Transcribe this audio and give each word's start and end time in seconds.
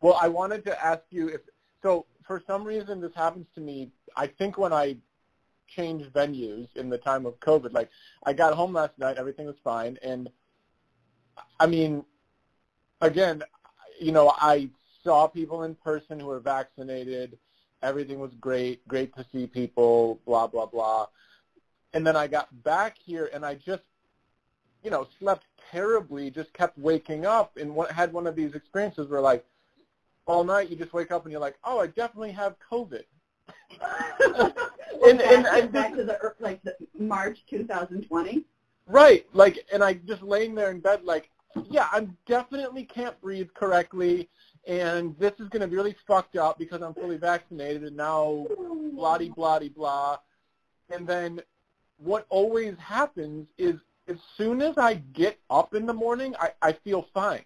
Well, 0.00 0.18
I 0.20 0.28
wanted 0.28 0.64
to 0.64 0.84
ask 0.84 1.02
you 1.10 1.28
if 1.28 1.40
so. 1.82 2.06
For 2.26 2.42
some 2.46 2.62
reason, 2.64 3.00
this 3.00 3.14
happens 3.14 3.46
to 3.56 3.60
me. 3.60 3.90
I 4.16 4.28
think 4.28 4.56
when 4.56 4.72
I 4.72 4.96
change 5.66 6.04
venues 6.12 6.68
in 6.76 6.88
the 6.88 6.98
time 6.98 7.26
of 7.26 7.38
COVID, 7.40 7.72
like 7.72 7.90
I 8.24 8.32
got 8.32 8.54
home 8.54 8.72
last 8.72 8.96
night, 8.98 9.16
everything 9.18 9.46
was 9.46 9.56
fine, 9.64 9.98
and 10.02 10.30
I 11.58 11.66
mean, 11.66 12.04
again, 13.00 13.42
you 14.00 14.12
know, 14.12 14.32
I 14.36 14.70
saw 15.02 15.26
people 15.26 15.64
in 15.64 15.74
person 15.74 16.20
who 16.20 16.26
were 16.26 16.40
vaccinated. 16.40 17.38
Everything 17.82 18.18
was 18.18 18.32
great. 18.40 18.86
Great 18.86 19.14
to 19.16 19.24
see 19.32 19.46
people. 19.46 20.20
Blah 20.26 20.46
blah 20.46 20.66
blah. 20.66 21.06
And 21.92 22.06
then 22.06 22.16
I 22.16 22.26
got 22.26 22.62
back 22.62 22.96
here, 23.04 23.30
and 23.32 23.44
I 23.44 23.54
just, 23.54 23.82
you 24.84 24.90
know, 24.90 25.08
slept 25.18 25.44
terribly. 25.72 26.30
Just 26.30 26.52
kept 26.52 26.78
waking 26.78 27.26
up, 27.26 27.56
and 27.56 27.76
had 27.90 28.12
one 28.12 28.26
of 28.26 28.36
these 28.36 28.54
experiences 28.54 29.08
where, 29.08 29.20
like, 29.20 29.44
all 30.30 30.44
night 30.44 30.70
you 30.70 30.76
just 30.76 30.92
wake 30.92 31.10
up 31.10 31.24
and 31.24 31.32
you're 31.32 31.40
like, 31.40 31.56
oh, 31.64 31.80
I 31.80 31.88
definitely 31.88 32.32
have 32.32 32.54
COVID. 32.70 33.02
and, 35.04 35.20
and, 35.20 35.46
and 35.46 35.72
back 35.72 35.94
to 35.94 36.04
the 36.04 36.34
like 36.38 36.62
the 36.62 36.76
March 36.98 37.44
2020. 37.48 38.44
Right, 38.86 39.26
like, 39.32 39.58
and 39.72 39.84
I 39.84 39.94
just 39.94 40.22
laying 40.22 40.54
there 40.54 40.70
in 40.70 40.80
bed, 40.80 41.04
like, 41.04 41.30
yeah, 41.68 41.88
I'm 41.92 42.16
definitely 42.26 42.84
can't 42.84 43.20
breathe 43.20 43.48
correctly, 43.54 44.28
and 44.66 45.16
this 45.18 45.32
is 45.38 45.48
going 45.48 45.62
to 45.62 45.68
be 45.68 45.76
really 45.76 45.96
fucked 46.06 46.36
up 46.36 46.58
because 46.58 46.82
I'm 46.82 46.94
fully 46.94 47.16
vaccinated, 47.16 47.84
and 47.84 47.96
now 47.96 48.46
blah 48.94 49.18
blah 49.18 49.60
blah. 49.74 50.16
And 50.90 51.06
then 51.06 51.40
what 51.98 52.26
always 52.28 52.74
happens 52.78 53.46
is 53.58 53.76
as 54.08 54.16
soon 54.36 54.60
as 54.60 54.76
I 54.76 54.94
get 55.12 55.38
up 55.50 55.74
in 55.74 55.86
the 55.86 55.94
morning, 55.94 56.34
I, 56.40 56.50
I 56.62 56.72
feel 56.72 57.06
fine. 57.14 57.44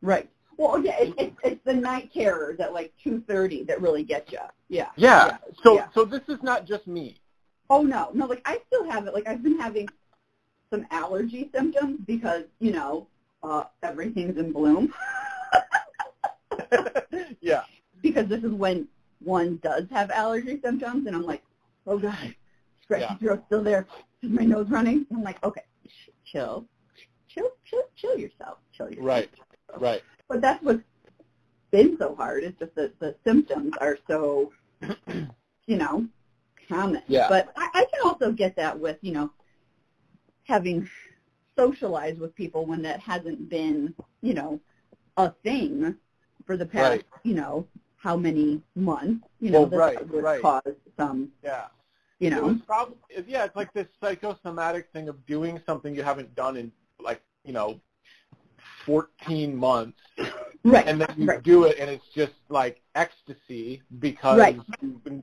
Right. 0.00 0.28
Well, 0.62 0.78
yeah, 0.78 0.96
it, 1.00 1.14
it, 1.18 1.34
it's 1.42 1.60
the 1.64 1.74
night 1.74 2.12
terrors 2.14 2.60
at 2.60 2.72
like 2.72 2.92
two 3.02 3.20
thirty 3.26 3.64
that 3.64 3.82
really 3.82 4.04
get 4.04 4.30
you. 4.30 4.38
Yeah. 4.68 4.90
Yeah. 4.94 5.26
yeah. 5.26 5.36
So 5.64 5.74
yeah. 5.74 5.88
so 5.92 6.04
this 6.04 6.20
is 6.28 6.40
not 6.44 6.66
just 6.66 6.86
me. 6.86 7.20
Oh 7.68 7.82
no, 7.82 8.10
no. 8.14 8.26
Like 8.26 8.42
I 8.44 8.60
still 8.68 8.88
have 8.88 9.08
it. 9.08 9.12
Like 9.12 9.26
I've 9.26 9.42
been 9.42 9.58
having 9.58 9.88
some 10.70 10.86
allergy 10.92 11.50
symptoms 11.52 11.98
because 12.06 12.44
you 12.60 12.70
know 12.70 13.08
uh, 13.42 13.64
everything's 13.82 14.38
in 14.38 14.52
bloom. 14.52 14.94
yeah. 17.40 17.62
Because 18.00 18.28
this 18.28 18.44
is 18.44 18.52
when 18.52 18.86
one 19.18 19.58
does 19.64 19.86
have 19.90 20.12
allergy 20.12 20.60
symptoms, 20.62 21.08
and 21.08 21.16
I'm 21.16 21.24
like, 21.24 21.42
oh 21.88 21.98
god, 21.98 22.36
scratchy 22.84 23.06
yeah. 23.10 23.16
throat 23.16 23.42
still 23.46 23.64
there. 23.64 23.88
Is 24.22 24.30
my 24.30 24.44
nose 24.44 24.68
running? 24.70 25.06
And 25.10 25.18
I'm 25.18 25.24
like, 25.24 25.42
okay, 25.42 25.64
chill, 26.24 26.66
chill, 27.26 27.50
chill, 27.64 27.82
chill 27.96 28.16
yourself, 28.16 28.58
chill 28.72 28.88
yourself. 28.90 29.06
Right. 29.06 29.30
Right. 29.78 30.02
But 30.28 30.40
that's 30.40 30.62
what's 30.62 30.82
been 31.70 31.96
so 31.98 32.14
hard. 32.14 32.44
It's 32.44 32.58
just 32.58 32.74
that 32.76 32.98
the 33.00 33.16
symptoms 33.24 33.74
are 33.80 33.98
so, 34.08 34.52
you 35.66 35.76
know, 35.76 36.06
common. 36.68 37.02
Yeah. 37.08 37.26
But 37.28 37.52
I, 37.56 37.68
I 37.74 37.86
can 37.92 38.02
also 38.04 38.32
get 38.32 38.56
that 38.56 38.78
with, 38.78 38.98
you 39.00 39.12
know, 39.12 39.30
having 40.44 40.88
socialized 41.56 42.18
with 42.18 42.34
people 42.34 42.66
when 42.66 42.82
that 42.82 43.00
hasn't 43.00 43.48
been, 43.48 43.94
you 44.20 44.34
know, 44.34 44.60
a 45.16 45.30
thing 45.42 45.96
for 46.46 46.56
the 46.56 46.66
past, 46.66 46.90
right. 46.90 47.04
you 47.22 47.34
know, 47.34 47.66
how 47.96 48.16
many 48.16 48.60
months, 48.74 49.26
you 49.40 49.50
know, 49.50 49.60
well, 49.60 49.70
that 49.70 49.76
right, 49.76 50.08
would 50.08 50.24
right. 50.24 50.42
cause 50.42 50.74
some, 50.98 51.30
yeah. 51.44 51.66
you 52.18 52.30
know. 52.30 52.50
It 52.50 52.66
probably, 52.66 52.96
yeah, 53.26 53.44
it's 53.44 53.54
like 53.54 53.72
this 53.72 53.86
psychosomatic 54.00 54.88
thing 54.92 55.08
of 55.08 55.24
doing 55.26 55.60
something 55.66 55.94
you 55.94 56.02
haven't 56.02 56.34
done 56.34 56.56
in, 56.56 56.72
like, 56.98 57.22
you 57.44 57.52
know, 57.52 57.80
14 58.86 59.56
months. 59.56 59.98
Right. 60.64 60.86
And 60.86 61.00
then 61.00 61.14
you 61.16 61.26
right. 61.26 61.42
do 61.42 61.64
it 61.64 61.78
and 61.80 61.90
it's 61.90 62.06
just 62.14 62.34
like 62.48 62.80
ecstasy 62.94 63.82
because 63.98 64.38
right. 64.38 64.60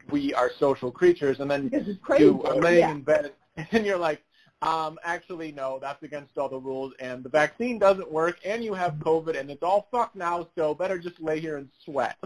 we 0.09 0.33
are 0.33 0.51
social 0.59 0.91
creatures 0.91 1.39
and 1.39 1.49
then 1.49 1.71
you 2.17 2.43
are 2.43 2.55
laying 2.55 2.79
yeah. 2.79 2.91
in 2.91 3.01
bed 3.01 3.31
and 3.71 3.85
you're 3.85 3.97
like, 3.97 4.21
um, 4.61 4.99
actually, 5.03 5.53
no, 5.53 5.79
that's 5.81 6.03
against 6.03 6.37
all 6.37 6.49
the 6.49 6.59
rules, 6.59 6.93
and 6.99 7.23
the 7.23 7.29
vaccine 7.29 7.79
doesn't 7.79 8.11
work, 8.11 8.39
and 8.43 8.61
you 8.61 8.73
have 8.73 8.95
COVID, 8.95 9.39
and 9.39 9.49
it's 9.49 9.63
all 9.63 9.87
fucked 9.89 10.17
now, 10.17 10.49
so 10.55 10.73
better 10.73 10.99
just 10.99 11.21
lay 11.21 11.39
here 11.39 11.55
and 11.55 11.69
sweat. 11.85 12.17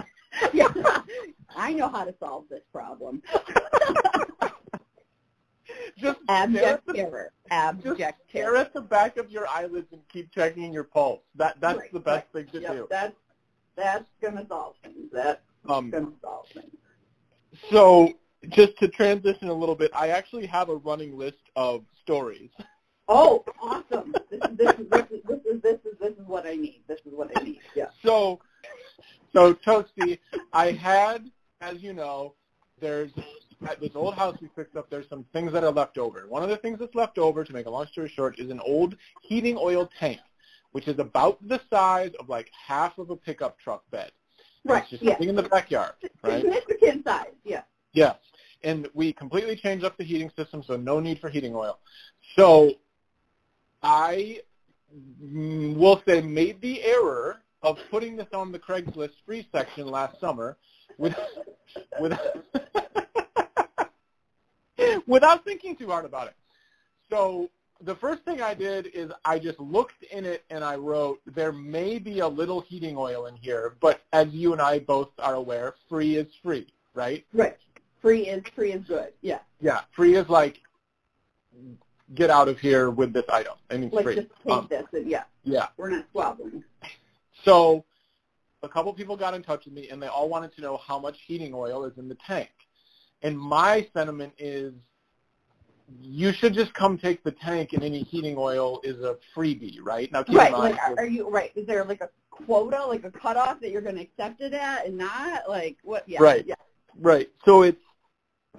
yeah, 0.51 0.73
I 1.55 1.73
know 1.73 1.89
how 1.89 2.05
to 2.05 2.15
solve 2.19 2.45
this 2.49 2.63
problem. 2.71 3.21
just 5.97 6.19
abject 6.27 6.85
the, 6.87 6.93
terror. 6.93 7.31
Abject 7.51 7.97
just 7.97 7.99
terror. 7.99 8.15
stare 8.29 8.55
at 8.57 8.73
the 8.73 8.81
back 8.81 9.17
of 9.17 9.29
your 9.29 9.47
eyelids 9.47 9.87
and 9.91 10.01
keep 10.09 10.31
checking 10.31 10.73
your 10.73 10.83
pulse. 10.83 11.21
That 11.35 11.59
that's 11.59 11.79
right, 11.79 11.93
the 11.93 11.99
best 11.99 12.27
right. 12.33 12.45
thing 12.45 12.61
to 12.61 12.61
yep, 12.61 12.71
do. 12.73 12.87
That's 12.89 13.15
that's 13.75 14.09
gonna 14.21 14.45
solve 14.47 14.75
things. 14.83 15.09
That's 15.11 15.41
um, 15.67 15.89
gonna 15.89 16.11
solve 16.21 16.47
things. 16.53 16.75
So 17.69 18.13
just 18.49 18.77
to 18.79 18.87
transition 18.87 19.47
a 19.47 19.53
little 19.53 19.75
bit, 19.75 19.91
I 19.93 20.09
actually 20.09 20.45
have 20.47 20.69
a 20.69 20.75
running 20.75 21.17
list 21.17 21.41
of 21.55 21.83
stories. 22.01 22.49
Oh, 23.07 23.43
awesome! 23.61 24.15
This 24.29 24.39
is 24.41 24.57
this 24.57 24.73
is 24.79 24.89
this 24.89 25.05
is 25.11 25.21
this 25.27 25.39
is 25.45 25.61
this 25.61 25.79
is 25.85 25.99
this 25.99 26.13
is 26.13 26.25
what 26.25 26.45
I 26.45 26.55
need. 26.55 26.81
This 26.87 26.99
is 27.05 27.13
what 27.13 27.31
I 27.35 27.43
need. 27.43 27.59
Yeah. 27.75 27.87
So, 28.03 28.39
so 29.33 29.53
Toasty, 29.53 30.19
I 30.53 30.71
had, 30.71 31.29
as 31.59 31.83
you 31.83 31.93
know, 31.93 32.35
there's 32.79 33.11
at 33.67 33.79
this 33.79 33.91
old 33.95 34.15
house 34.15 34.37
we 34.41 34.49
fixed 34.55 34.75
up. 34.75 34.89
There's 34.89 35.07
some 35.09 35.25
things 35.33 35.51
that 35.53 35.63
are 35.63 35.71
left 35.71 35.97
over. 35.97 36.25
One 36.27 36.43
of 36.43 36.49
the 36.49 36.57
things 36.57 36.79
that's 36.79 36.95
left 36.95 37.17
over, 37.17 37.43
to 37.43 37.53
make 37.53 37.65
a 37.65 37.69
long 37.69 37.87
story 37.87 38.09
short, 38.09 38.39
is 38.39 38.49
an 38.49 38.59
old 38.61 38.95
heating 39.21 39.57
oil 39.57 39.89
tank, 39.99 40.19
which 40.71 40.87
is 40.87 40.99
about 40.99 41.45
the 41.47 41.59
size 41.69 42.11
of 42.19 42.29
like 42.29 42.49
half 42.67 42.97
of 42.97 43.09
a 43.09 43.15
pickup 43.15 43.59
truck 43.59 43.83
bed. 43.91 44.11
Right. 44.65 44.81
It's 44.83 44.91
just 44.91 45.03
yeah. 45.03 45.13
sitting 45.13 45.29
in 45.29 45.35
the 45.35 45.43
backyard. 45.43 45.93
Right. 46.23 46.41
Significant 46.41 47.05
size. 47.05 47.27
Yeah. 47.43 47.63
Yes. 47.93 48.15
And 48.63 48.87
we 48.93 49.11
completely 49.11 49.55
changed 49.55 49.83
up 49.83 49.97
the 49.97 50.05
heating 50.05 50.31
system, 50.37 50.63
so 50.63 50.77
no 50.77 50.99
need 50.99 51.19
for 51.19 51.29
heating 51.29 51.53
oil. 51.53 51.79
So 52.35 52.71
I 53.81 54.39
will 55.19 56.01
say 56.07 56.21
made 56.21 56.61
the 56.61 56.81
error 56.83 57.41
of 57.61 57.77
putting 57.89 58.15
this 58.15 58.27
on 58.33 58.51
the 58.51 58.59
Craigslist 58.59 59.13
free 59.25 59.47
section 59.51 59.87
last 59.87 60.19
summer 60.19 60.57
with, 60.97 61.15
with 61.99 62.17
without 65.07 65.43
thinking 65.43 65.75
too 65.75 65.87
hard 65.87 66.05
about 66.05 66.27
it. 66.27 66.35
So 67.09 67.49
the 67.81 67.95
first 67.95 68.23
thing 68.23 68.41
I 68.41 68.53
did 68.53 68.87
is 68.87 69.11
I 69.25 69.39
just 69.39 69.59
looked 69.59 70.03
in 70.11 70.25
it 70.25 70.43
and 70.49 70.63
I 70.63 70.75
wrote, 70.75 71.19
there 71.25 71.51
may 71.51 71.99
be 71.99 72.19
a 72.19 72.27
little 72.27 72.61
heating 72.61 72.95
oil 72.97 73.25
in 73.25 73.35
here, 73.35 73.75
but 73.81 74.01
as 74.13 74.29
you 74.29 74.53
and 74.53 74.61
I 74.61 74.79
both 74.79 75.09
are 75.19 75.35
aware, 75.35 75.75
free 75.89 76.15
is 76.15 76.27
free, 76.41 76.67
right? 76.93 77.25
Right. 77.33 77.57
Free 78.01 78.27
is 78.27 78.43
free 78.55 78.73
is 78.73 78.83
good. 78.85 79.13
Yeah. 79.21 79.39
Yeah. 79.61 79.81
Free 79.91 80.15
is 80.15 80.27
like 80.27 80.59
get 82.15 82.29
out 82.29 82.47
of 82.47 82.59
here 82.59 82.89
with 82.89 83.13
this 83.13 83.25
item. 83.29 83.53
I 83.69 83.77
mean, 83.77 83.89
like 83.91 84.03
free. 84.03 84.15
just 84.15 84.27
take 84.43 84.53
um, 84.53 84.67
this. 84.69 84.85
And 84.91 85.09
yeah. 85.09 85.23
Yeah. 85.43 85.67
We're 85.77 85.89
not 85.89 86.05
squabbling. 86.09 86.63
So 87.45 87.85
a 88.61 88.69
couple 88.69 88.93
people 88.93 89.15
got 89.17 89.33
in 89.33 89.43
touch 89.43 89.65
with 89.65 89.73
me 89.73 89.89
and 89.89 90.01
they 90.01 90.07
all 90.07 90.29
wanted 90.29 90.53
to 90.55 90.61
know 90.61 90.77
how 90.77 90.99
much 90.99 91.19
heating 91.25 91.53
oil 91.53 91.85
is 91.85 91.97
in 91.97 92.07
the 92.07 92.15
tank. 92.15 92.49
And 93.23 93.39
my 93.39 93.87
sentiment 93.93 94.33
is 94.37 94.73
you 96.01 96.31
should 96.33 96.53
just 96.53 96.73
come 96.73 96.97
take 96.97 97.23
the 97.23 97.31
tank 97.31 97.73
and 97.73 97.83
any 97.83 98.03
heating 98.03 98.35
oil 98.37 98.79
is 98.83 98.99
a 99.01 99.17
freebie, 99.35 99.77
right? 99.81 100.11
Now 100.11 100.23
keep 100.23 100.37
right. 100.37 100.47
in 100.47 100.59
mind 100.59 100.73
Like, 100.73 100.81
are, 100.81 101.03
are 101.03 101.07
you 101.07 101.29
right? 101.29 101.51
Is 101.55 101.65
there 101.65 101.83
like 101.85 102.01
a 102.01 102.09
quota, 102.29 102.85
like 102.85 103.03
a 103.03 103.11
cutoff 103.11 103.59
that 103.61 103.71
you're 103.71 103.81
going 103.81 103.95
to 103.95 104.01
accept 104.01 104.41
it 104.41 104.53
at, 104.53 104.85
and 104.85 104.97
not 104.97 105.47
like 105.47 105.77
what? 105.83 106.07
Yeah. 106.07 106.21
Right. 106.21 106.45
Yeah. 106.45 106.55
Right. 106.99 107.29
So 107.45 107.63
it's 107.63 107.81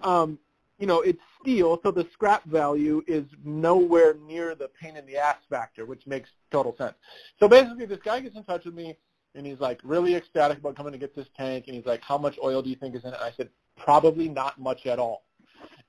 um 0.03 0.39
you 0.79 0.89
know, 0.89 1.03
it's 1.03 1.21
steel, 1.41 1.79
so 1.85 1.93
the 1.93 2.07
scrap 2.13 2.45
value 2.45 3.01
is 3.07 3.25
nowhere 3.45 4.15
near 4.27 4.57
the 4.57 4.69
pain 4.81 4.97
in 4.97 5.07
the 5.07 5.17
ass 5.17 5.37
factor, 5.49 5.87
which 5.87 6.05
makes 6.07 6.29
total 6.51 6.75
sense. 6.77 6.95
So 7.39 7.49
basically 7.49 7.87
this 7.87 8.01
guy 8.05 8.21
gets 8.21 8.37
in 8.37 8.43
touch 8.43 8.65
with 8.65 8.75
me 8.75 8.97
and 9.37 9.47
he's 9.47 9.61
like 9.61 9.81
really 9.85 10.17
ecstatic 10.17 10.59
about 10.59 10.77
coming 10.77 10.93
to 10.93 10.99
get 10.99 11.15
this 11.15 11.29
tank 11.37 11.65
and 11.69 11.77
he's 11.77 11.87
like, 11.87 12.03
How 12.03 12.19
much 12.19 12.37
oil 12.43 12.61
do 12.61 12.71
you 12.71 12.77
think 12.77 12.97
is 12.97 13.03
in 13.05 13.11
it? 13.11 13.15
And 13.15 13.23
I 13.25 13.33
said, 13.37 13.51
Probably 13.77 14.29
not 14.29 14.59
much 14.59 14.87
at 14.87 14.99
all. 14.99 15.25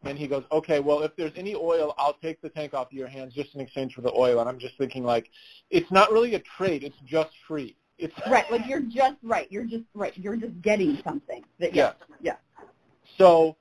And 0.03 0.17
he 0.17 0.27
goes, 0.27 0.43
okay, 0.51 0.79
well, 0.79 1.01
if 1.01 1.15
there's 1.15 1.31
any 1.35 1.55
oil, 1.55 1.95
I'll 1.97 2.13
take 2.13 2.41
the 2.41 2.49
tank 2.49 2.73
off 2.73 2.93
your 2.93 3.07
hands 3.07 3.33
just 3.33 3.55
in 3.55 3.61
exchange 3.61 3.95
for 3.95 4.01
the 4.01 4.13
oil. 4.13 4.39
And 4.39 4.47
I'm 4.47 4.59
just 4.59 4.77
thinking, 4.77 5.03
like, 5.03 5.29
it's 5.71 5.91
not 5.91 6.11
really 6.11 6.35
a 6.35 6.39
trade. 6.39 6.83
It's 6.83 6.99
just 7.05 7.31
free. 7.47 7.75
It's 7.97 8.13
right. 8.29 8.49
Like 8.51 8.67
you're 8.67 8.81
just 8.81 9.17
right. 9.23 9.51
You're 9.51 9.65
just 9.65 9.85
right. 9.93 10.15
You're 10.17 10.35
just 10.35 10.61
getting 10.61 10.99
something. 11.03 11.43
That, 11.59 11.73
yeah. 11.73 11.93
Yeah. 12.21 12.35
So 13.17 13.55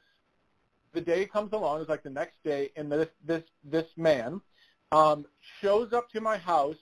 the 0.92 1.00
day 1.00 1.26
comes 1.26 1.52
along. 1.52 1.80
It's 1.80 1.88
like 1.88 2.02
the 2.02 2.10
next 2.10 2.42
day, 2.44 2.70
and 2.76 2.90
this 2.90 3.08
this 3.24 3.42
this 3.64 3.86
man 3.96 4.40
um, 4.92 5.26
shows 5.60 5.92
up 5.92 6.10
to 6.10 6.20
my 6.20 6.36
house 6.36 6.76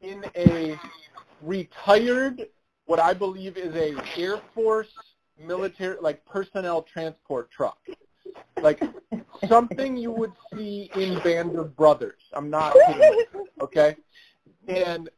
in 0.00 0.24
a 0.36 0.78
retired, 1.42 2.48
what 2.86 3.00
I 3.00 3.14
believe 3.14 3.56
is 3.56 3.74
a 3.74 3.94
Air 4.20 4.40
Force 4.54 4.92
military, 5.38 5.96
like 6.00 6.24
personnel 6.24 6.82
transport 6.82 7.50
truck 7.50 7.78
like 8.62 8.82
something 9.48 9.96
you 9.96 10.10
would 10.10 10.32
see 10.54 10.90
in 10.94 11.18
Band 11.20 11.56
of 11.56 11.76
Brothers. 11.76 12.20
I'm 12.32 12.50
not 12.50 12.74
kidding. 12.86 13.24
Okay, 13.60 13.96
and 14.68 15.08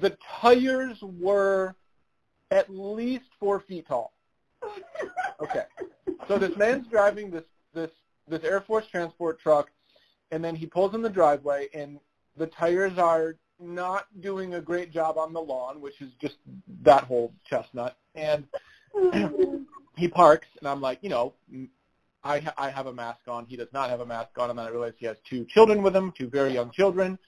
the 0.00 0.16
tires 0.40 0.98
were 1.02 1.74
at 2.50 2.68
least 2.70 3.24
four 3.38 3.60
feet 3.60 3.86
tall. 3.88 4.12
Okay. 5.40 5.64
So 6.28 6.38
this 6.38 6.56
man's 6.56 6.86
driving 6.88 7.30
this 7.30 7.44
this 7.74 7.90
this 8.28 8.44
Air 8.44 8.60
Force 8.60 8.86
transport 8.86 9.40
truck, 9.40 9.70
and 10.30 10.44
then 10.44 10.54
he 10.54 10.66
pulls 10.66 10.94
in 10.94 11.02
the 11.02 11.10
driveway, 11.10 11.68
and 11.74 11.98
the 12.36 12.46
tires 12.46 12.98
are 12.98 13.36
not 13.58 14.06
doing 14.20 14.54
a 14.54 14.60
great 14.60 14.92
job 14.92 15.18
on 15.18 15.32
the 15.32 15.40
lawn, 15.40 15.80
which 15.80 16.00
is 16.00 16.10
just 16.20 16.36
that 16.82 17.04
whole 17.04 17.32
chestnut. 17.48 17.96
And 18.14 18.44
he 19.96 20.08
parks, 20.08 20.46
and 20.58 20.68
I'm 20.68 20.80
like, 20.80 20.98
you 21.02 21.08
know, 21.10 21.34
I 22.22 22.40
ha- 22.40 22.54
I 22.56 22.70
have 22.70 22.86
a 22.86 22.92
mask 22.92 23.20
on. 23.28 23.46
He 23.46 23.56
does 23.56 23.68
not 23.72 23.90
have 23.90 24.00
a 24.00 24.06
mask 24.06 24.30
on, 24.38 24.50
and 24.50 24.58
then 24.58 24.66
I 24.66 24.70
realize 24.70 24.92
he 24.98 25.06
has 25.06 25.16
two 25.28 25.44
children 25.46 25.82
with 25.82 25.94
him, 25.94 26.12
two 26.16 26.28
very 26.28 26.52
young 26.52 26.70
children, 26.70 27.18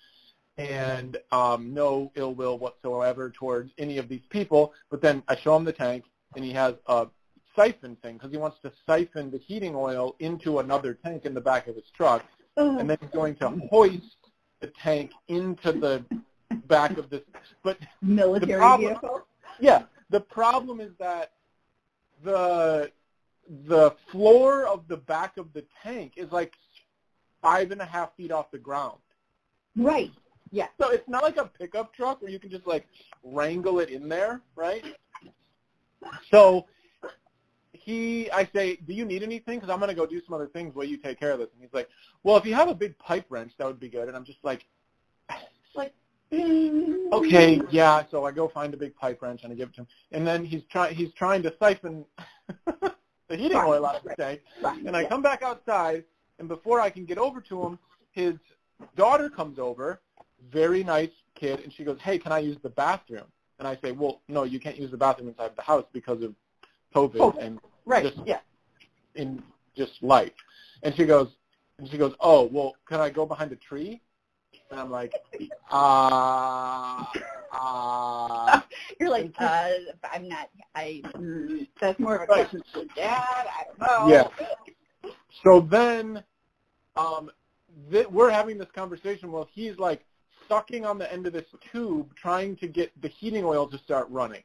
and 0.58 1.16
um, 1.30 1.72
no 1.72 2.12
ill 2.14 2.34
will 2.34 2.58
whatsoever 2.58 3.30
towards 3.30 3.72
any 3.78 3.98
of 3.98 4.08
these 4.08 4.22
people. 4.30 4.72
But 4.90 5.00
then 5.00 5.22
I 5.28 5.36
show 5.36 5.56
him 5.56 5.64
the 5.64 5.72
tank, 5.72 6.04
and 6.36 6.44
he 6.44 6.52
has 6.52 6.74
a 6.86 7.06
siphon 7.56 7.96
thing 7.96 8.14
because 8.14 8.30
he 8.30 8.36
wants 8.38 8.58
to 8.62 8.72
siphon 8.86 9.30
the 9.30 9.38
heating 9.38 9.74
oil 9.74 10.16
into 10.18 10.58
another 10.58 10.94
tank 10.94 11.24
in 11.24 11.34
the 11.34 11.40
back 11.40 11.68
of 11.68 11.74
his 11.76 11.84
truck, 11.96 12.24
and 12.56 12.88
then 12.88 12.98
he's 13.00 13.10
going 13.10 13.34
to 13.36 13.48
hoist 13.70 14.16
the 14.60 14.68
tank 14.68 15.10
into 15.28 15.72
the 15.72 16.04
back 16.66 16.96
of 16.98 17.08
this. 17.10 17.22
But 17.62 17.78
Military 18.02 18.58
problem- 18.58 18.90
vehicle. 18.92 19.26
yeah, 19.58 19.84
the 20.10 20.20
problem 20.20 20.80
is 20.80 20.92
that 20.98 21.32
the 22.24 22.90
the 23.66 23.94
floor 24.10 24.66
of 24.66 24.86
the 24.88 24.96
back 24.96 25.36
of 25.36 25.52
the 25.52 25.64
tank 25.82 26.12
is 26.16 26.30
like 26.30 26.54
five 27.40 27.70
and 27.72 27.80
a 27.80 27.84
half 27.84 28.14
feet 28.16 28.30
off 28.30 28.50
the 28.50 28.58
ground. 28.58 28.98
Right. 29.76 30.12
Yeah. 30.50 30.68
So 30.80 30.90
it's 30.90 31.08
not 31.08 31.22
like 31.22 31.36
a 31.38 31.46
pickup 31.46 31.94
truck 31.94 32.22
where 32.22 32.30
you 32.30 32.38
can 32.38 32.50
just 32.50 32.66
like 32.66 32.86
wrangle 33.24 33.80
it 33.80 33.90
in 33.90 34.08
there, 34.08 34.40
right? 34.54 34.84
So 36.30 36.66
he, 37.72 38.30
I 38.30 38.48
say, 38.54 38.76
do 38.76 38.92
you 38.92 39.04
need 39.04 39.22
anything? 39.22 39.58
Because 39.58 39.72
I'm 39.72 39.78
going 39.78 39.88
to 39.88 39.94
go 39.94 40.06
do 40.06 40.20
some 40.24 40.34
other 40.34 40.46
things 40.46 40.74
while 40.74 40.86
you 40.86 40.96
take 40.96 41.18
care 41.18 41.32
of 41.32 41.38
this. 41.38 41.48
And 41.52 41.62
he's 41.62 41.72
like, 41.72 41.88
well, 42.22 42.36
if 42.36 42.44
you 42.44 42.54
have 42.54 42.68
a 42.68 42.74
big 42.74 42.96
pipe 42.98 43.26
wrench, 43.28 43.52
that 43.58 43.66
would 43.66 43.80
be 43.80 43.88
good. 43.88 44.08
And 44.08 44.16
I'm 44.16 44.24
just 44.24 44.38
like, 44.44 44.64
Like. 45.74 45.94
Okay, 46.32 47.60
yeah. 47.70 48.04
So 48.10 48.24
I 48.24 48.32
go 48.32 48.48
find 48.48 48.72
a 48.74 48.76
big 48.76 48.96
pipe 48.96 49.20
wrench 49.22 49.42
and 49.44 49.52
I 49.52 49.56
give 49.56 49.68
it 49.68 49.74
to 49.74 49.80
him. 49.82 49.86
And 50.12 50.26
then 50.26 50.44
he's 50.44 50.62
trying, 50.70 50.94
he's 50.94 51.12
trying 51.12 51.42
to 51.42 51.54
siphon 51.58 52.04
the 52.66 53.36
heating 53.36 53.56
Right, 53.56 53.66
oil 53.68 53.86
out 53.86 53.96
of 53.96 54.04
the 54.04 54.14
tank. 54.16 54.40
Right. 54.62 54.82
And 54.86 54.96
I 54.96 55.04
come 55.04 55.22
back 55.22 55.42
outside, 55.42 56.04
and 56.38 56.48
before 56.48 56.80
I 56.80 56.90
can 56.90 57.04
get 57.04 57.18
over 57.18 57.40
to 57.42 57.64
him, 57.64 57.78
his 58.12 58.34
daughter 58.96 59.28
comes 59.28 59.58
over, 59.58 60.00
very 60.50 60.82
nice 60.82 61.10
kid, 61.34 61.60
and 61.60 61.72
she 61.72 61.84
goes, 61.84 61.98
hey, 62.00 62.18
can 62.18 62.32
I 62.32 62.38
use 62.38 62.56
the 62.62 62.70
bathroom? 62.70 63.26
And 63.58 63.68
I 63.68 63.78
say, 63.82 63.92
well, 63.92 64.22
no, 64.28 64.44
you 64.44 64.58
can't 64.58 64.76
use 64.78 64.90
the 64.90 64.96
bathroom 64.96 65.28
inside 65.28 65.52
the 65.56 65.62
house 65.62 65.84
because 65.92 66.22
of 66.22 66.34
COVID 66.94 67.14
COVID. 67.14 67.38
and 67.38 67.60
Right. 67.84 68.04
just 68.04 68.18
Yes. 68.26 68.42
in 69.14 69.42
just 69.74 70.02
life. 70.02 70.32
And 70.82 70.94
she 70.94 71.04
goes, 71.04 71.28
and 71.78 71.88
she 71.88 71.96
goes, 71.96 72.14
oh, 72.20 72.44
well, 72.44 72.74
can 72.86 73.00
I 73.00 73.10
go 73.10 73.24
behind 73.26 73.52
a 73.52 73.56
tree? 73.56 74.00
And 74.72 74.80
I'm 74.80 74.90
like, 74.90 75.12
ah, 75.70 77.12
ah. 77.52 78.66
You're 79.00 79.10
like, 79.10 79.34
uh, 79.38 79.68
I'm 80.10 80.26
not. 80.26 80.48
I. 80.74 81.02
Mm, 81.14 81.68
that's 81.78 82.00
more 82.00 82.16
of 82.16 82.22
a 82.22 82.26
question 82.26 82.62
for 82.72 82.84
Dad. 82.96 83.22
I 83.22 83.64
don't 83.66 83.78
know. 83.78 84.08
Yeah. 84.08 85.12
So 85.44 85.60
then, 85.60 86.24
um, 86.96 87.30
th- 87.90 88.08
we're 88.08 88.30
having 88.30 88.56
this 88.56 88.70
conversation 88.74 89.30
while 89.30 89.46
he's 89.52 89.78
like 89.78 90.06
sucking 90.48 90.86
on 90.86 90.96
the 90.96 91.12
end 91.12 91.26
of 91.26 91.34
this 91.34 91.44
tube, 91.70 92.14
trying 92.14 92.56
to 92.56 92.66
get 92.66 92.90
the 93.02 93.08
heating 93.08 93.44
oil 93.44 93.66
to 93.68 93.76
start 93.76 94.08
running, 94.08 94.42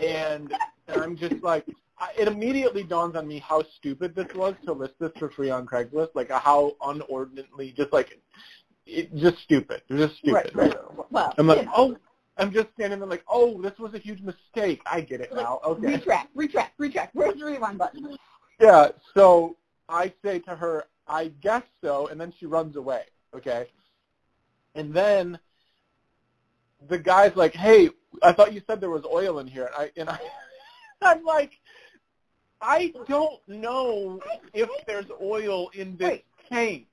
and, 0.00 0.52
and 0.88 1.02
I'm 1.02 1.16
just 1.16 1.42
like, 1.42 1.66
I, 1.98 2.10
it 2.18 2.28
immediately 2.28 2.82
dawns 2.82 3.16
on 3.16 3.26
me 3.26 3.38
how 3.38 3.62
stupid 3.78 4.14
this 4.14 4.32
was 4.34 4.54
to 4.66 4.72
list 4.72 4.94
this 5.00 5.12
for 5.18 5.30
free 5.30 5.48
on 5.48 5.64
Craigslist, 5.64 6.10
like 6.14 6.30
how 6.30 6.76
unordinately, 6.82 7.72
just 7.74 7.92
like, 7.92 8.20
it, 8.86 9.14
just 9.16 9.38
stupid, 9.42 9.82
They're 9.88 9.98
just 9.98 10.18
stupid. 10.18 10.52
Right. 10.54 10.74
Right. 10.74 11.10
Well. 11.10 11.34
I'm 11.38 11.48
you 11.48 11.54
like, 11.54 11.66
know, 11.66 11.72
oh, 11.76 11.96
I'm 12.38 12.52
just 12.52 12.68
standing 12.74 12.98
there 12.98 13.08
like, 13.08 13.24
oh, 13.28 13.60
this 13.60 13.78
was 13.78 13.94
a 13.94 13.98
huge 13.98 14.20
mistake. 14.20 14.80
I 14.90 15.00
get 15.00 15.20
it 15.20 15.32
like, 15.32 15.44
now. 15.44 15.60
Okay. 15.64 15.94
Retract. 15.94 16.30
Retract. 16.34 16.74
Retract. 16.78 17.14
Where's 17.14 17.38
the 17.38 17.44
rewind 17.44 17.78
button? 17.78 18.16
Yeah, 18.60 18.88
so 19.14 19.56
I 19.88 20.12
say 20.24 20.38
to 20.40 20.54
her, 20.54 20.84
I 21.08 21.28
guess 21.40 21.62
so, 21.80 22.08
and 22.08 22.20
then 22.20 22.32
she 22.38 22.46
runs 22.46 22.76
away, 22.76 23.04
okay? 23.34 23.68
And 24.74 24.92
then 24.92 25.38
the 26.88 26.98
guy's 26.98 27.36
like, 27.36 27.54
hey, 27.54 27.90
I 28.22 28.32
thought 28.32 28.52
you 28.52 28.62
said 28.66 28.80
there 28.80 28.90
was 28.90 29.04
oil 29.04 29.38
in 29.38 29.46
here. 29.46 29.66
And, 29.66 29.74
I, 29.76 30.00
and 30.00 30.10
I, 30.10 30.18
I'm 31.02 31.24
like, 31.24 31.52
I 32.60 32.92
don't 33.08 33.46
know 33.48 34.20
if 34.54 34.68
there's 34.86 35.06
oil 35.20 35.68
in 35.74 35.96
this 35.96 36.08
Wait. 36.08 36.24
tank. 36.48 36.86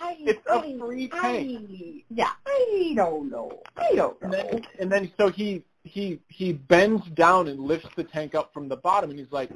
I, 0.00 0.16
It's 0.20 0.46
a 0.48 0.78
free 0.78 1.08
tank. 1.08 2.04
yeah. 2.10 2.30
I 2.46 2.92
don't 2.96 3.30
know. 3.30 3.62
I 3.76 3.94
don't 3.94 4.16
And 4.22 4.30
know. 4.32 4.36
then, 4.38 4.66
and 4.78 4.92
then 4.92 5.12
so 5.18 5.28
he, 5.30 5.64
he, 5.84 6.20
he 6.28 6.52
bends 6.52 7.06
down 7.10 7.48
and 7.48 7.60
lifts 7.60 7.88
the 7.96 8.04
tank 8.04 8.34
up 8.34 8.52
from 8.52 8.68
the 8.68 8.76
bottom, 8.76 9.10
and 9.10 9.18
he's 9.18 9.32
like, 9.32 9.50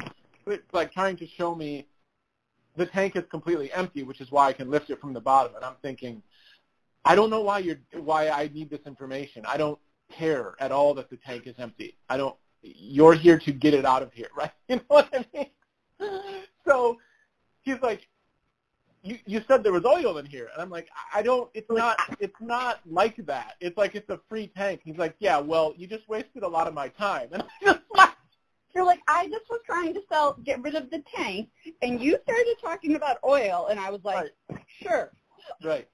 it's 0.47 0.73
like 0.73 0.93
trying 0.93 1.17
to 1.19 1.27
show 1.27 1.55
me 1.55 1.87
the 2.77 2.87
tank 2.87 3.17
is 3.17 3.25
completely 3.31 3.73
empty, 3.73 4.03
which 4.03 4.21
is 4.21 4.31
why 4.31 4.49
I 4.49 4.53
can 4.53 4.71
lift 4.71 4.91
it 4.91 5.01
from 5.01 5.13
the 5.13 5.21
bottom. 5.21 5.55
And 5.57 5.65
I'm 5.65 5.77
thinking, 5.83 6.23
I 7.05 7.15
don't 7.15 7.31
know 7.31 7.41
why 7.41 7.61
you're 7.61 7.79
why 7.95 8.29
I 8.29 8.51
need 8.53 8.69
this 8.71 8.81
information. 8.87 9.45
I 9.47 9.57
don't 9.57 9.79
care 10.13 10.55
at 10.61 10.73
all 10.73 10.95
that 10.95 11.09
the 11.11 11.17
tank 11.17 11.47
is 11.47 11.55
empty. 11.59 11.97
I 12.09 12.17
don't. 12.17 12.37
You're 12.63 13.15
here 13.15 13.39
to 13.39 13.53
get 13.53 13.75
it 13.75 13.85
out 13.85 14.03
of 14.03 14.13
here, 14.13 14.29
right? 14.37 14.51
You 14.69 14.77
know 14.77 14.83
what 14.89 15.09
I 15.13 15.25
mean? 15.35 15.51
So 16.67 16.99
he's 17.63 17.81
like, 17.81 18.07
you 19.07 19.19
you 19.27 19.43
said 19.47 19.63
there 19.63 19.73
was 19.73 19.85
oil 19.85 20.19
in 20.19 20.27
here, 20.27 20.49
and 20.53 20.61
I'm 20.61 20.71
like, 20.71 20.89
I 21.15 21.23
don't. 21.23 21.49
It's 21.55 21.71
not. 21.71 21.97
It's 22.19 22.41
not 22.41 22.81
like 22.91 23.17
that. 23.27 23.55
It's 23.61 23.77
like 23.77 23.95
it's 23.95 24.11
a 24.11 24.21
free 24.29 24.49
tank. 24.49 24.81
He's 24.85 24.97
like, 24.99 25.15
yeah. 25.19 25.39
Well, 25.39 25.75
you 25.77 25.87
just 25.87 26.09
wasted 26.09 26.43
a 26.43 26.49
lot 26.49 26.67
of 26.67 26.75
my 26.75 26.89
time, 26.89 27.29
and 27.33 27.43
I'm 27.43 27.49
just 27.65 27.81
like, 27.95 28.11
You're 28.75 28.85
like, 28.85 29.01
I 29.09 29.29
just 29.29 29.49
was 29.49 29.61
trying 29.65 29.95
to 29.95 30.03
sell, 30.11 30.37
get 30.45 30.61
rid 30.63 30.75
of 30.75 30.91
the 30.91 31.03
tank, 31.15 31.49
and 31.83 32.01
you 32.01 32.19
started 32.25 32.57
talking 32.61 32.95
about 32.97 33.19
oil, 33.25 33.69
and 33.71 33.81
I 33.81 33.91
was 33.91 34.01
like, 34.05 34.35
sure. 34.83 35.13
Right. 35.65 35.89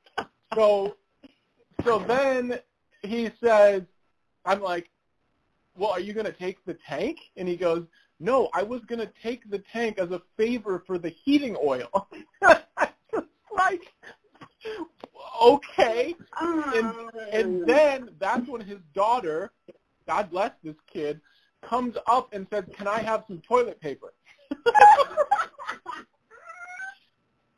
So, 0.54 0.96
so 1.84 2.00
then 2.00 2.58
he 3.02 3.30
says, 3.40 3.82
I'm 4.44 4.60
like, 4.60 4.90
well, 5.76 5.90
are 5.90 6.00
you 6.00 6.12
going 6.12 6.26
to 6.26 6.32
take 6.32 6.64
the 6.64 6.76
tank? 6.88 7.18
And 7.36 7.46
he 7.46 7.56
goes, 7.56 7.84
no, 8.18 8.48
I 8.52 8.62
was 8.62 8.82
going 8.84 8.98
to 8.98 9.10
take 9.22 9.48
the 9.48 9.58
tank 9.72 9.98
as 9.98 10.10
a 10.10 10.20
favor 10.36 10.82
for 10.86 10.98
the 10.98 11.08
heating 11.08 11.56
oil. 11.62 12.08
Like, 13.56 13.92
okay. 15.42 16.14
And, 16.40 16.84
and 17.32 17.62
oh. 17.62 17.64
then 17.66 18.10
that's 18.18 18.48
when 18.48 18.60
his 18.60 18.78
daughter, 18.94 19.52
God 20.06 20.30
bless 20.30 20.52
this 20.62 20.76
kid, 20.92 21.20
comes 21.62 21.96
up 22.06 22.32
and 22.32 22.46
says, 22.50 22.64
can 22.76 22.86
I 22.86 23.00
have 23.00 23.24
some 23.28 23.40
toilet 23.46 23.80
paper? 23.80 24.12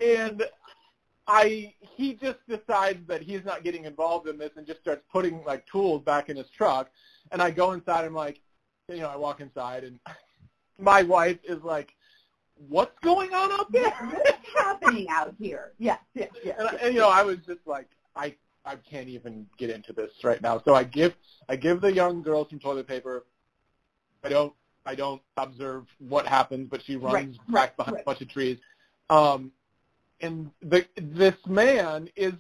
and 0.00 0.44
I 1.26 1.72
he 1.96 2.14
just 2.14 2.38
decides 2.48 3.06
that 3.08 3.22
he's 3.22 3.44
not 3.44 3.64
getting 3.64 3.84
involved 3.84 4.28
in 4.28 4.36
this 4.36 4.50
and 4.56 4.66
just 4.66 4.80
starts 4.80 5.02
putting 5.10 5.42
like 5.44 5.66
tools 5.66 6.02
back 6.02 6.28
in 6.28 6.36
his 6.36 6.50
truck. 6.50 6.90
And 7.32 7.40
I 7.40 7.50
go 7.50 7.72
inside. 7.72 8.00
and 8.00 8.08
I'm 8.08 8.14
like, 8.14 8.40
you 8.88 8.98
know, 8.98 9.08
I 9.08 9.16
walk 9.16 9.40
inside 9.40 9.84
and 9.84 9.98
my 10.78 11.02
wife 11.02 11.38
is 11.44 11.62
like, 11.62 11.94
"What's 12.68 12.99
going 13.00 13.32
on 13.34 13.52
out 13.52 13.70
there?" 13.73 13.90
What's 13.90 14.49
happening 14.54 15.06
out 15.08 15.34
here? 15.38 15.73
Yes, 15.78 16.00
yes, 16.14 16.30
yes. 16.44 16.56
and, 16.58 16.68
I, 16.68 16.73
and 16.76 16.94
you 16.94 17.00
know, 17.00 17.11
I 17.11 17.23
was 17.23 17.38
just 17.46 17.66
like, 17.66 17.88
I 18.16 18.34
I 18.64 18.76
can't 18.76 19.08
even 19.08 19.46
get 19.58 19.70
into 19.70 19.92
this 19.92 20.12
right 20.23 20.40
now. 20.40 20.61
So 20.64 20.75
I 20.75 20.84
give 20.84 21.14
I 21.49 21.56
give 21.56 21.80
the 21.80 21.92
young 21.92 22.23
girl 22.23 22.49
some 22.49 22.58
toilet 22.58 22.87
paper. 22.87 23.25
I 24.23 24.28
don't 24.28 24.52
I 24.87 24.94
don't 24.94 25.23
observe 25.37 25.87
what 25.99 26.26
happens, 26.26 26.68
but 26.70 26.82
she 26.82 26.96
runs 26.96 27.38
Right, 27.49 27.54
back 27.54 27.54
right, 27.54 27.76
behind 27.76 27.94
right. 27.94 28.02
a 28.02 28.04
bunch 28.04 28.20
of 28.20 28.28
trees. 28.28 28.58
Um, 29.11 29.52
and 30.20 30.50
the 30.62 30.87
this 30.96 31.37
man 31.46 32.08
is 32.16 32.34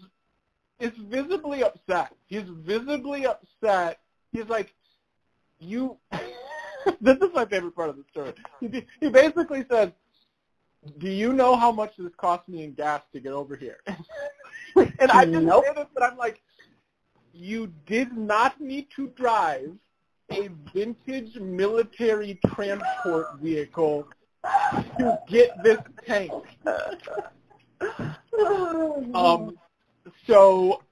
is 0.80 0.92
visibly 0.98 1.62
upset. 1.62 2.14
He's 2.26 2.44
visibly 2.48 3.26
upset. 3.26 4.00
He's 4.32 4.48
like, 4.48 4.74
you. 5.58 5.98
this 7.00 7.16
is 7.18 7.30
my 7.34 7.44
favorite 7.44 7.74
part 7.74 7.90
of 7.90 7.96
the 7.96 8.04
story. 8.10 8.32
He, 8.60 8.84
he 9.00 9.08
basically 9.08 9.64
says, 9.70 9.92
"Do 10.98 11.08
you 11.08 11.32
know 11.32 11.56
how 11.56 11.72
much 11.72 11.96
this 11.96 12.14
cost 12.16 12.48
me 12.48 12.64
in 12.64 12.74
gas 12.74 13.02
to 13.12 13.20
get 13.20 13.32
over 13.32 13.56
here?" 13.56 13.78
and 14.76 15.10
I 15.10 15.24
just 15.24 15.46
Nope. 15.46 15.64
say 15.66 15.74
this, 15.74 15.86
but 15.94 16.02
I'm 16.02 16.16
like, 16.16 16.42
you 17.32 17.72
did 17.86 18.12
not 18.16 18.60
need 18.60 18.88
to 18.96 19.08
drive 19.08 19.72
a 20.30 20.48
vintage 20.72 21.36
military 21.36 22.38
transport 22.54 23.26
vehicle 23.40 24.08
to 24.98 25.18
get 25.28 25.62
this 25.62 25.78
tank. 26.06 26.32
Um, 29.14 29.58
so 30.26 30.82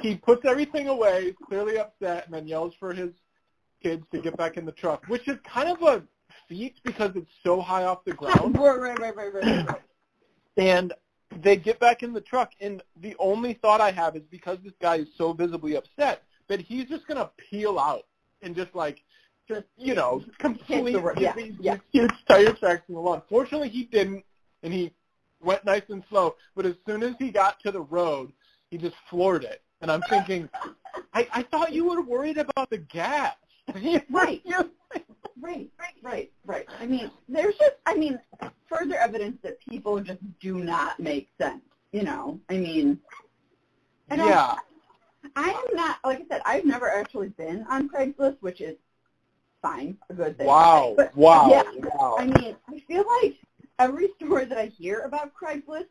he 0.00 0.16
puts 0.16 0.44
everything 0.44 0.88
away, 0.88 1.34
clearly 1.46 1.78
upset, 1.78 2.26
and 2.26 2.34
then 2.34 2.46
yells 2.46 2.74
for 2.78 2.92
his 2.92 3.10
kids 3.82 4.04
to 4.12 4.20
get 4.20 4.36
back 4.36 4.56
in 4.56 4.64
the 4.64 4.72
truck, 4.72 5.04
which 5.08 5.28
is 5.28 5.38
kind 5.44 5.68
of 5.68 5.82
a 5.82 6.02
feat 6.48 6.76
because 6.84 7.12
it's 7.14 7.30
so 7.42 7.60
high 7.60 7.84
off 7.84 8.04
the 8.04 8.12
ground. 8.12 8.58
right, 8.58 8.78
right, 8.78 8.98
right, 8.98 9.16
right, 9.16 9.34
right, 9.34 9.66
right. 9.66 9.82
And 10.56 10.92
they 11.42 11.56
get 11.56 11.78
back 11.78 12.02
in 12.02 12.12
the 12.12 12.20
truck, 12.20 12.52
and 12.60 12.82
the 13.00 13.14
only 13.18 13.54
thought 13.54 13.80
I 13.80 13.90
have 13.90 14.16
is 14.16 14.22
because 14.30 14.58
this 14.64 14.72
guy 14.80 14.96
is 14.96 15.08
so 15.16 15.32
visibly 15.32 15.76
upset 15.76 16.22
that 16.48 16.60
he's 16.60 16.88
just 16.88 17.06
gonna 17.06 17.30
peel 17.36 17.78
out 17.78 18.06
and 18.42 18.54
just 18.54 18.74
like, 18.74 19.02
just 19.48 19.66
you 19.76 19.94
know, 19.94 20.24
completely 20.38 20.92
the. 20.92 21.14
Yeah, 21.18 21.34
these, 21.34 21.54
yeah. 21.60 21.76
huge 21.92 22.12
tire 22.28 22.52
tracks 22.52 22.82
in 22.88 22.94
the 22.94 23.00
lawn. 23.00 23.22
Fortunately, 23.28 23.68
he 23.68 23.84
didn't, 23.84 24.24
and 24.62 24.72
he 24.72 24.92
went 25.40 25.64
nice 25.64 25.82
and 25.88 26.02
slow. 26.08 26.36
But 26.54 26.66
as 26.66 26.74
soon 26.86 27.02
as 27.02 27.14
he 27.18 27.30
got 27.30 27.60
to 27.60 27.70
the 27.70 27.82
road, 27.82 28.32
he 28.70 28.78
just 28.78 28.96
floored 29.08 29.44
it. 29.44 29.62
And 29.80 29.90
I'm 29.90 30.02
thinking, 30.02 30.48
I, 31.12 31.28
I 31.32 31.42
thought 31.42 31.72
you 31.72 31.84
were 31.84 32.02
worried 32.02 32.38
about 32.38 32.70
the 32.70 32.78
gas. 32.78 33.34
Right. 34.10 34.42
you- 34.44 34.70
Right, 35.40 35.70
right, 35.78 35.94
right. 36.02 36.32
Right. 36.44 36.66
I 36.80 36.86
mean, 36.86 37.10
there's 37.28 37.54
just, 37.56 37.74
I 37.84 37.94
mean, 37.94 38.18
further 38.68 38.96
evidence 38.96 39.38
that 39.42 39.60
people 39.60 40.00
just 40.00 40.20
do 40.40 40.58
not 40.58 40.98
make 40.98 41.28
sense. 41.38 41.62
You 41.92 42.02
know, 42.02 42.40
I 42.50 42.58
mean, 42.58 42.98
I 44.10 44.16
don't- 44.16 44.28
yeah. 44.28 44.56
I 45.34 45.50
am 45.50 45.76
not, 45.76 45.98
like 46.04 46.20
I 46.20 46.26
said, 46.28 46.42
I've 46.44 46.64
never 46.64 46.90
actually 46.90 47.28
been 47.30 47.64
on 47.68 47.88
Craigslist, 47.88 48.36
which 48.40 48.60
is 48.60 48.76
fine, 49.60 49.98
a 50.08 50.14
good 50.14 50.38
thing. 50.38 50.46
Wow. 50.46 50.94
But, 50.96 51.16
wow. 51.16 51.48
yeah, 51.50 51.62
Wow. 51.94 52.16
I 52.18 52.26
mean, 52.26 52.56
I 52.68 52.78
feel 52.80 53.04
like 53.22 53.36
every 53.78 54.10
story 54.16 54.44
that 54.44 54.58
I 54.58 54.66
hear 54.66 55.00
about 55.00 55.32
Craigslist 55.34 55.88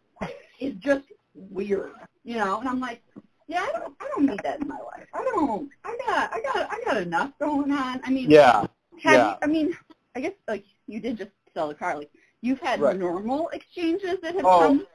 is 0.60 0.75
just 0.75 1.06
weird, 1.34 1.92
you 2.24 2.38
know, 2.38 2.60
and 2.60 2.70
I'm 2.70 2.80
like, 2.80 3.04
yeah, 3.48 3.64
I 3.64 3.78
don't, 3.78 3.96
I 4.00 4.08
don't 4.16 4.25
need 4.25 4.40
that 4.44 4.62
in 4.62 4.68
my 4.68 4.78
life. 4.80 5.08
I 5.14 5.24
don't, 5.24 5.70
I 5.84 5.98
got, 6.08 6.34
I 6.34 6.42
got, 6.42 6.72
I 6.72 6.82
got 6.86 6.98
enough 6.98 7.32
going 7.40 7.72
on. 7.72 8.02
I 8.04 8.10
mean, 8.10 8.30
yeah. 8.32 8.66
Have 9.04 9.14
yeah. 9.14 9.30
you, 9.32 9.36
I 9.42 9.48
mean, 9.48 9.78
I 10.16 10.22
guess 10.22 10.34
like 10.48 10.66
you 10.88 11.00
did 11.00 11.18
just 11.18 11.32
sell 11.54 11.68
the 11.68 11.75
car. 11.75 11.98
Like 11.98 12.12
you've 12.42 12.60
had 12.60 12.80
Right. 12.80 12.98
normal 12.98 13.50
exchanges 13.50 14.18
that 14.22 14.36
have 14.36 14.46
Oh, 14.46 14.60
come. 14.60 14.88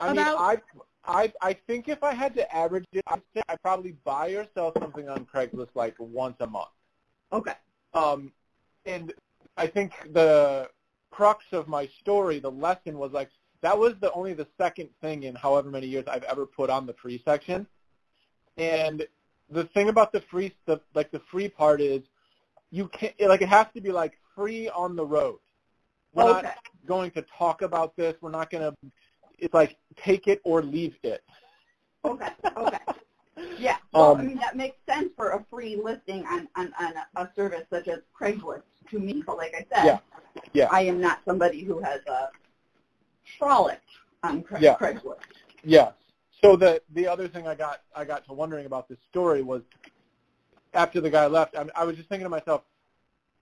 I 0.00 0.08
mean, 0.08 0.18
about- 0.18 0.38
I, 0.38 0.62
I, 1.08 1.32
I 1.40 1.52
think 1.52 1.88
if 1.88 2.02
I 2.02 2.12
had 2.14 2.34
to 2.34 2.54
average 2.54 2.84
it, 2.92 3.04
I'd 3.06 3.22
say 3.34 3.42
I 3.48 3.56
probably 3.56 3.92
buy 4.04 4.30
or 4.30 4.46
sell 4.54 4.72
something 4.78 5.08
on 5.08 5.24
Craigslist 5.24 5.68
like 5.74 5.94
once 5.98 6.36
a 6.40 6.46
month. 6.46 6.68
Okay. 7.32 7.52
Um, 7.94 8.32
and 8.84 9.12
I 9.56 9.66
think 9.68 9.92
the 10.12 10.68
crux 11.10 11.44
of 11.52 11.68
my 11.68 11.86
story, 12.00 12.40
the 12.40 12.50
lesson 12.50 12.98
was 12.98 13.12
like 13.12 13.30
that 13.62 13.78
was 13.78 13.94
the 14.00 14.12
only 14.12 14.34
the 14.34 14.46
second 14.58 14.90
thing 15.00 15.22
in 15.22 15.34
however 15.34 15.70
many 15.70 15.86
years 15.86 16.04
I've 16.08 16.24
ever 16.24 16.44
put 16.44 16.70
on 16.70 16.86
the 16.86 16.92
free 16.94 17.22
section. 17.24 17.66
And 18.56 19.06
the 19.50 19.64
thing 19.64 19.88
about 19.88 20.12
the 20.12 20.20
free, 20.20 20.52
the 20.66 20.80
like 20.94 21.10
the 21.10 21.20
free 21.30 21.48
part 21.48 21.80
is 21.80 22.02
you 22.70 22.88
can't 22.88 23.14
like 23.20 23.42
it 23.42 23.48
has 23.48 23.66
to 23.74 23.80
be 23.80 23.90
like 23.92 24.18
free 24.34 24.68
on 24.68 24.96
the 24.96 25.04
road. 25.04 25.38
We're 26.12 26.24
okay. 26.24 26.42
not 26.42 26.56
going 26.86 27.10
to 27.12 27.22
talk 27.22 27.62
about 27.62 27.96
this. 27.96 28.14
We're 28.20 28.30
not 28.30 28.50
going 28.50 28.70
to. 28.70 28.76
It's 29.38 29.52
like 29.54 29.76
take 29.96 30.28
it 30.28 30.40
or 30.44 30.62
leave 30.62 30.96
it. 31.02 31.22
Okay. 32.04 32.28
Okay. 32.56 32.78
Yeah. 33.58 33.76
Well, 33.92 34.14
I 34.16 34.20
Um, 34.20 34.26
mean, 34.26 34.36
that 34.38 34.56
makes 34.56 34.76
sense 34.86 35.10
for 35.16 35.30
a 35.30 35.44
free 35.50 35.76
listing 35.82 36.24
on, 36.26 36.48
on, 36.56 36.72
on 36.78 36.92
a, 37.16 37.30
service 37.34 37.64
such 37.70 37.88
as 37.88 38.00
Craigslist 38.18 38.62
to 38.90 38.98
me. 38.98 39.22
But 39.26 39.38
like 39.38 39.54
I 39.54 39.66
said, 39.74 39.86
Yeah. 39.86 39.98
Yeah. 40.52 40.68
I 40.70 40.82
am 40.82 41.00
not 41.00 41.20
somebody 41.24 41.62
who 41.64 41.80
has 41.80 42.00
a 42.06 42.28
frolic 43.38 43.80
on 44.22 44.42
Cra- 44.42 44.60
Yeah. 44.60 44.76
Craigslist. 44.76 45.20
Yes. 45.64 45.92
So 46.42 46.56
the 46.56 46.82
the 46.92 47.06
other 47.06 47.28
thing 47.28 47.46
I 47.46 47.54
got 47.54 47.80
I 47.94 48.04
got 48.04 48.26
to 48.26 48.34
wondering 48.34 48.66
about 48.66 48.88
this 48.88 48.98
story 49.08 49.42
was 49.42 49.62
after 50.76 51.00
the 51.00 51.10
guy 51.10 51.26
left, 51.26 51.56
I, 51.56 51.66
I 51.74 51.84
was 51.84 51.96
just 51.96 52.08
thinking 52.08 52.24
to 52.24 52.30
myself, 52.30 52.62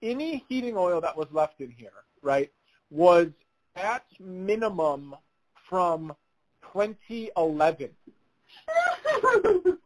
any 0.02 0.44
heating 0.48 0.76
oil 0.76 1.00
that 1.00 1.16
was 1.16 1.28
left 1.32 1.60
in 1.60 1.70
here, 1.70 2.04
right, 2.22 2.50
was 2.90 3.28
at 3.76 4.04
minimum 4.20 5.14
from 5.68 6.14
2011. 6.72 7.90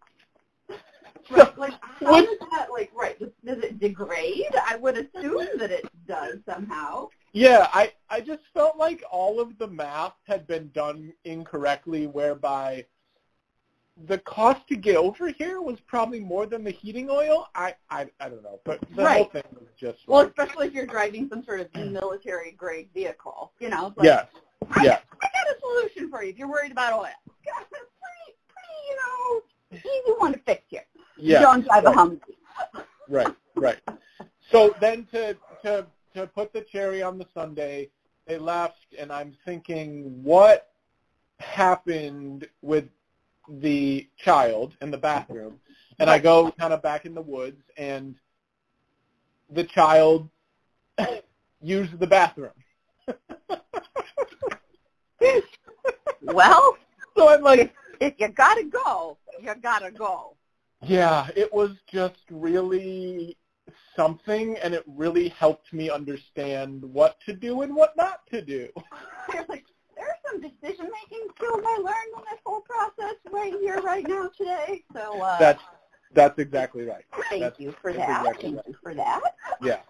right. 1.31 1.59
Like, 1.59 1.75
how 1.83 2.21
does 2.21 2.39
that, 2.51 2.69
like, 2.71 2.91
right, 2.95 3.19
does, 3.19 3.31
does 3.45 3.63
it 3.63 3.79
degrade? 3.81 4.55
I 4.67 4.77
would 4.77 4.97
assume 4.97 5.47
that 5.59 5.71
it 5.71 5.89
does 6.07 6.39
somehow. 6.47 7.09
Yeah, 7.33 7.69
I 7.73 7.93
I 8.09 8.21
just 8.21 8.43
felt 8.55 8.79
like 8.79 9.05
all 9.11 9.39
of 9.39 9.59
the 9.59 9.67
math 9.67 10.15
had 10.25 10.47
been 10.47 10.71
done 10.75 11.13
incorrectly, 11.25 12.07
whereby 12.07 12.87
the 14.07 14.19
cost 14.19 14.67
to 14.69 14.77
get 14.77 14.97
over 14.97 15.29
here 15.29 15.61
was 15.61 15.81
probably 15.81 16.21
more 16.21 16.47
than 16.47 16.63
the 16.63 16.71
heating 16.71 17.09
oil. 17.11 17.49
I 17.55 17.75
I, 17.91 18.09
I 18.21 18.29
don't 18.29 18.43
know, 18.43 18.61
but 18.65 18.81
the 18.95 19.09
whole 19.09 19.25
thing 19.25 19.43
was 19.53 19.69
just 19.79 20.07
Well, 20.07 20.27
especially 20.27 20.69
if 20.69 20.75
you're 20.75 20.87
driving 20.87 21.29
some 21.29 21.43
sort 21.43 21.61
of 21.61 21.75
military 21.75 22.53
grade 22.53 22.89
vehicle, 22.95 23.53
you 23.59 23.69
know. 23.69 23.93
Like, 23.97 24.05
yes, 24.05 24.27
I, 24.71 24.85
yes. 24.85 25.03
I 25.21 25.27
got 25.27 25.57
a 25.57 25.61
solution 25.61 26.11
for 26.11 26.23
you 26.23 26.31
if 26.31 26.39
you're 26.39 26.49
worried 26.49 26.73
about 26.73 26.93
oil. 26.93 27.09
Got 27.45 27.63
a 27.63 27.67
pretty, 27.67 28.37
pretty, 28.49 28.79
you 28.89 28.97
know, 29.03 29.43
easy 29.79 30.19
one 30.19 30.33
to 30.33 30.39
fix 30.39 30.63
here. 30.69 30.85
Yeah. 31.17 31.41
Don't 31.41 31.65
drive 31.65 31.85
a. 31.85 31.91
Humvee. 31.91 32.21
Right, 33.09 33.35
right. 33.57 33.79
So 34.51 34.75
then 34.81 35.07
to 35.13 35.37
to 35.63 35.87
to 36.15 36.27
put 36.27 36.53
the 36.53 36.61
cherry 36.61 37.03
on 37.03 37.19
the 37.19 37.27
sundae, 37.35 37.89
they 38.27 38.39
left, 38.39 38.87
and 38.99 39.13
I'm 39.13 39.37
thinking, 39.45 40.23
what 40.23 40.71
happened 41.41 42.49
with 42.63 42.89
the 43.49 44.09
child 44.17 44.77
in 44.81 44.91
the 44.91 44.99
bathroom? 44.99 45.61
And 45.99 46.09
I 46.09 46.19
go 46.19 46.53
kind 46.53 46.73
of 46.73 46.83
back 46.83 47.05
in 47.05 47.15
the 47.15 47.23
woods, 47.23 47.63
and 47.77 48.15
the 49.51 49.65
child 49.65 50.29
used 51.61 51.99
the 51.99 52.07
bathroom. 52.07 52.53
Well, 56.23 56.77
so 57.17 57.29
I'm 57.29 57.43
like, 57.43 57.75
if 58.01 58.15
you 58.19 58.29
gotta 58.29 58.65
go, 58.65 59.19
you 59.41 59.55
gotta 59.63 59.91
go. 59.91 60.37
Yeah, 60.83 61.29
it 61.35 61.53
was 61.53 61.71
just 61.91 62.21
really 62.31 63.37
something, 63.97 64.57
and 64.63 64.75
it 64.75 64.85
really 64.87 65.29
helped 65.31 65.73
me 65.73 65.91
understand 65.91 66.83
what 66.83 67.17
to 67.27 67.33
do 67.33 67.63
and 67.63 67.75
what 67.75 67.97
not 67.97 68.21
to 68.31 68.43
do. 68.43 68.69
There's 69.33 70.19
some 70.31 70.41
decision 70.41 70.89
making 71.03 71.27
skills 71.37 71.63
I 71.67 71.79
learned 71.79 72.15
in 72.17 72.23
this 72.31 72.38
right 73.33 73.53
here, 73.61 73.81
right 73.83 74.07
now, 74.07 74.29
today. 74.37 74.85
So 74.93 75.21
uh, 75.21 75.39
That's 75.39 75.63
that's 76.15 76.39
exactly 76.39 76.85
right. 76.85 77.05
thank 77.29 77.43
that's- 77.43 77.61
you 77.61 77.73
for 77.83 77.93
that. 77.93 78.21
exactly 78.21 78.43
thank 78.43 78.57
right. 78.57 78.65
you 78.69 78.75
for 78.83 78.95
that. 78.95 79.21
Yeah. 79.63 79.81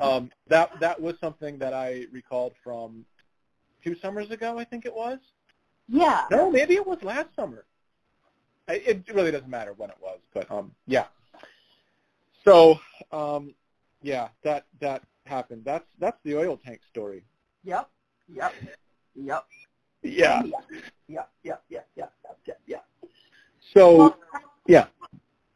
Um, 0.00 0.30
that 0.46 0.78
that 0.80 1.00
was 1.00 1.16
something 1.20 1.58
that 1.58 1.74
I 1.74 2.06
recalled 2.12 2.52
from 2.62 3.04
two 3.82 3.96
summers 3.96 4.30
ago, 4.30 4.58
I 4.58 4.64
think 4.64 4.86
it 4.86 4.94
was. 4.94 5.18
Yeah. 5.88 6.24
No, 6.30 6.50
maybe 6.50 6.74
it 6.74 6.86
was 6.86 7.02
last 7.02 7.34
summer. 7.34 7.64
I, 8.68 8.74
it 8.74 9.04
really 9.12 9.30
doesn't 9.30 9.48
matter 9.48 9.72
when 9.76 9.90
it 9.90 9.96
was, 10.00 10.18
but 10.34 10.50
um, 10.50 10.72
yeah. 10.86 11.06
So, 12.44 12.78
um, 13.12 13.54
yeah, 14.02 14.28
that 14.42 14.66
that 14.80 15.02
happened. 15.24 15.62
That's 15.64 15.86
that's 15.98 16.18
the 16.22 16.36
oil 16.36 16.58
tank 16.62 16.80
story. 16.90 17.24
Yep. 17.64 17.88
Yep. 18.28 18.54
Yep. 19.16 19.46
Yeah. 20.02 20.42
Yep. 20.44 20.64
Yep. 21.08 21.30
Yep. 21.42 21.62
Yep. 21.70 21.88
Yep. 21.96 22.60
Yep. 22.66 22.84
So, 23.74 23.96
Well, 23.96 24.18
yeah, 24.66 24.86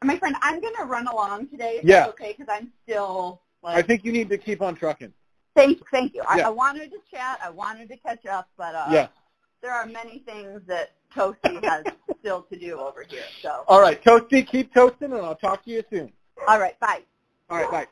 my 0.02 0.18
friend, 0.18 0.36
I'm 0.42 0.60
gonna 0.60 0.84
run 0.84 1.06
along 1.06 1.48
today. 1.48 1.78
If 1.78 1.84
Yeah. 1.84 2.00
that's 2.00 2.10
okay, 2.10 2.34
because 2.36 2.52
I'm 2.52 2.72
still 2.82 3.40
like. 3.62 3.76
I 3.76 3.82
think 3.82 4.04
you 4.04 4.12
need 4.12 4.28
to 4.30 4.38
keep 4.38 4.60
on 4.62 4.74
trucking. 4.74 5.12
Thank 5.54 5.78
you. 5.78 5.84
Thank 5.90 6.14
you. 6.14 6.22
I, 6.26 6.38
Yeah. 6.38 6.46
I 6.48 6.50
wanted 6.50 6.90
to 6.92 6.98
chat. 7.10 7.38
I 7.42 7.50
wanted 7.50 7.88
to 7.90 7.96
catch 7.96 8.26
up, 8.26 8.48
but 8.56 8.74
uh, 8.74 8.88
Yes. 8.90 9.10
there 9.60 9.72
are 9.72 9.86
many 9.86 10.20
things 10.20 10.62
that 10.66 10.92
Toasty 11.14 11.62
has 11.64 11.84
still 12.20 12.42
to 12.42 12.58
do 12.58 12.78
over 12.78 13.04
here. 13.08 13.24
So, 13.42 13.64
All 13.68 13.80
right, 13.80 14.02
Toasty, 14.02 14.46
keep 14.46 14.72
toasting, 14.72 15.12
and 15.12 15.20
I'll 15.22 15.34
talk 15.36 15.64
to 15.64 15.70
you 15.70 15.82
soon. 15.90 16.12
all 16.48 16.58
right. 16.58 16.78
Bye. 16.80 17.02
All 17.50 17.58
right, 17.58 17.70
bye. 17.70 17.86